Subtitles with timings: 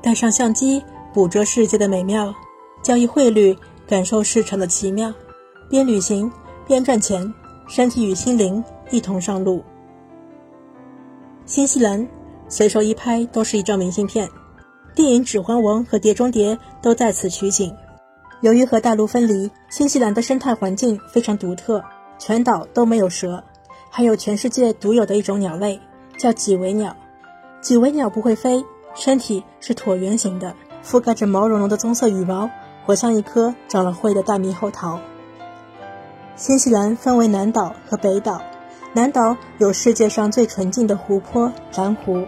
[0.00, 2.32] 带上相机，捕捉世界的美妙；
[2.82, 5.12] 交易汇率，感受市场的奇妙。
[5.68, 6.30] 边旅行
[6.66, 7.32] 边赚钱，
[7.68, 9.62] 身体与心灵一同上路。
[11.44, 12.06] 新西兰
[12.48, 14.28] 随手一拍都是一张明信片，
[14.94, 17.74] 电影《指环王》和《碟中谍》都在此取景。
[18.40, 21.82] 由于和大陆分离，新西兰的生态环境非常独特，
[22.18, 23.42] 全岛都没有蛇，
[23.90, 25.78] 还有全世界独有的一种鸟类，
[26.16, 26.96] 叫几维鸟。
[27.60, 28.64] 几维鸟不会飞。
[28.98, 32.50] 身体是椭圆形的，覆盖着毛茸茸的棕色羽毛，
[32.84, 34.98] 活像一颗长了喙的大猕猴桃。
[36.34, 38.42] 新西兰分为南岛和北岛，
[38.94, 42.26] 南岛有世界上最纯净的湖泊——蓝湖，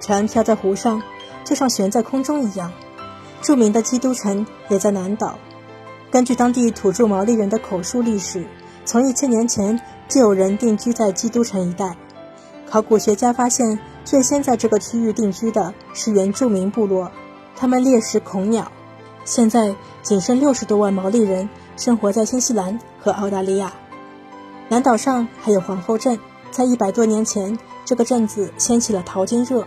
[0.00, 1.02] 船漂在湖上，
[1.44, 2.72] 就像悬在空中一样。
[3.42, 5.38] 著名的基督城也在南岛。
[6.10, 8.46] 根据当地土著毛利人的口述历史，
[8.86, 11.94] 从一千年前就有人定居在基督城一带。
[12.66, 13.78] 考古学家发现。
[14.08, 17.12] 最先在这个区域定居的是原住民部落，
[17.54, 18.72] 他们猎食恐鸟。
[19.26, 21.46] 现在仅剩六十多万毛利人
[21.76, 23.70] 生活在新西兰和澳大利亚。
[24.70, 26.18] 南岛上还有皇后镇，
[26.50, 29.66] 在一百多年前，这个镇子掀起了淘金热。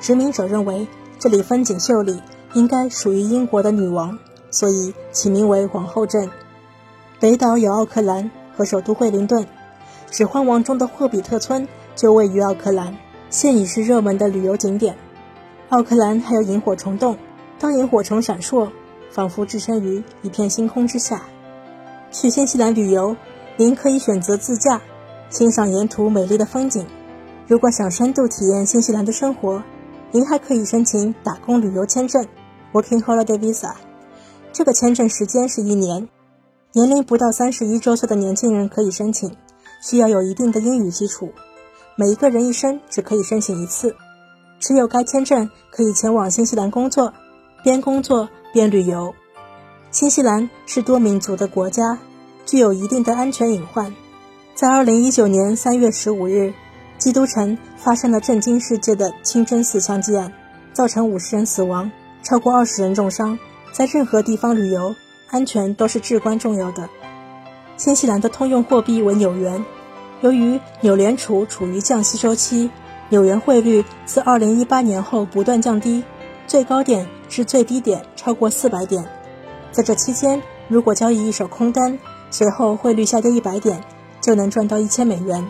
[0.00, 2.22] 殖民者认为这里风景秀丽，
[2.54, 4.18] 应该属于英国的女王，
[4.50, 6.30] 所以起名为皇后镇。
[7.20, 9.44] 北岛有奥克兰和首都惠灵顿，
[10.10, 12.96] 《指环王》中的霍比特村就位于奥克兰。
[13.30, 14.96] 现已是热门的旅游景点。
[15.70, 17.16] 奥克兰还有萤火虫洞，
[17.58, 18.70] 当萤火虫闪烁，
[19.10, 21.22] 仿佛置身于一片星空之下。
[22.12, 23.16] 去新西兰旅游，
[23.56, 24.80] 您可以选择自驾，
[25.28, 26.86] 欣赏沿途美丽的风景。
[27.48, 29.62] 如果想深度体验新西兰的生活，
[30.12, 32.24] 您还可以申请打工旅游签证
[32.72, 33.72] （Working Holiday Visa）。
[34.52, 36.08] 这个签证时间是一年，
[36.72, 39.36] 年龄不到三十一周岁的年轻人可以申请，
[39.82, 41.32] 需要有一定的英语基础。
[41.98, 43.96] 每一个人一生只可以申请一次，
[44.60, 47.10] 持有该签证可以前往新西兰工作，
[47.62, 49.14] 边工作边旅游。
[49.90, 51.98] 新西兰是多民族的国家，
[52.44, 53.94] 具有一定的安全隐患。
[54.54, 56.52] 在二零一九年三月十五日，
[56.98, 60.30] 基督城发生了震惊世界的清真寺枪击案，
[60.74, 61.90] 造成五十人死亡，
[62.22, 63.38] 超过二十人重伤。
[63.72, 64.94] 在任何地方旅游，
[65.30, 66.86] 安全都是至关重要的。
[67.78, 69.64] 新西兰的通用货币为纽元。
[70.22, 72.70] 由于纽联储处于降息周期，
[73.10, 76.02] 纽元汇率自2018年后不断降低，
[76.46, 79.04] 最高点至最低点超过400点。
[79.72, 81.98] 在这期间，如果交易一手空单，
[82.30, 83.84] 随后汇率下跌100点，
[84.20, 85.44] 就能赚到1000美元；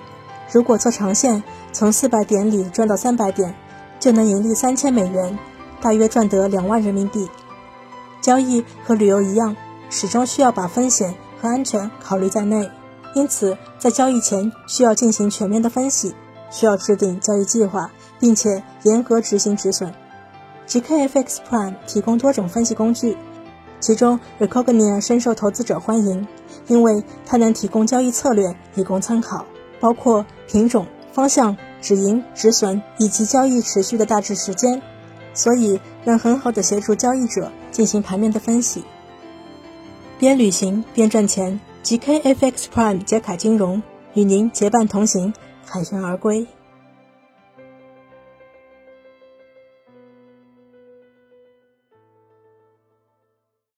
[0.51, 3.55] 如果做长线，从400点里赚到300点，
[4.01, 5.39] 就能盈利3000美元，
[5.81, 7.29] 大约赚得2万人民币。
[8.21, 9.57] 交易和旅游一样，
[9.89, 12.69] 始终需要把风险和安全考虑在内。
[13.17, 16.15] 因此，在交易前需要进行全面的分析，
[16.51, 17.91] 需要制定交易计划，
[18.21, 19.91] 并且严格执行止损。
[20.69, 23.17] GKFX Prime 提供多种分析工具，
[23.81, 26.29] 其中 Recognia 深受投资者欢迎，
[26.67, 29.47] 因为它能提供交易策略以供参考，
[29.81, 34.83] 包括品种、方向、止盈、止损以及交易持续的大致时间，
[35.33, 38.85] 所以能很好的协助交易者进行盘面的分析。
[40.19, 41.59] 边旅行边赚钱。
[41.87, 43.81] GKFX Prime 杰卡金融
[44.15, 45.33] 与您结伴同行，
[45.65, 46.45] 凯旋而归。